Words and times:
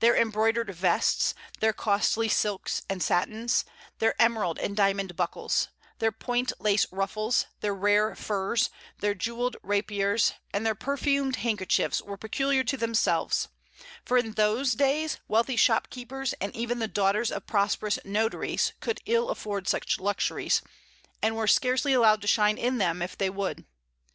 Their 0.00 0.14
embroidered 0.14 0.68
vests, 0.74 1.34
their 1.60 1.72
costly 1.72 2.28
silks 2.28 2.82
and 2.86 3.02
satins, 3.02 3.64
their 3.98 4.14
emerald 4.20 4.58
and 4.58 4.76
diamond 4.76 5.16
buckles, 5.16 5.68
their 6.00 6.12
point 6.12 6.52
lace 6.58 6.84
ruffles, 6.92 7.46
their 7.62 7.74
rare 7.74 8.14
furs, 8.14 8.68
their 8.98 9.14
jewelled 9.14 9.56
rapiers, 9.62 10.34
and 10.52 10.66
their 10.66 10.74
perfumed 10.74 11.36
handkerchiefs 11.36 12.02
were 12.02 12.18
peculiar 12.18 12.62
to 12.64 12.76
themselves, 12.76 13.48
for 14.04 14.18
in 14.18 14.32
those 14.32 14.74
days 14.74 15.18
wealthy 15.28 15.56
shopkeepers, 15.56 16.34
and 16.42 16.54
even 16.54 16.78
the 16.78 16.86
daughters 16.86 17.32
of 17.32 17.46
prosperous 17.46 17.98
notaries, 18.04 18.74
could 18.80 19.00
ill 19.06 19.30
afford 19.30 19.66
such 19.66 19.98
luxuries, 19.98 20.60
and 21.22 21.36
were 21.36 21.46
scarcely 21.46 21.94
allowed 21.94 22.20
to 22.20 22.26
shine 22.26 22.58
in 22.58 22.76
them 22.76 23.00
if 23.00 23.16
they 23.16 23.30
would. 23.30 23.64